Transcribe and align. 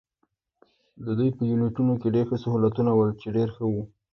د 1.05 1.07
دوی 1.17 1.29
په 1.37 1.41
یونیټونو 1.49 1.93
کې 2.01 2.13
ډېر 2.15 2.25
سهولتونه 2.43 2.91
ول، 2.93 3.09
چې 3.21 3.27
ډېر 3.35 3.47
ښه 3.55 3.65
وو. 3.71 3.83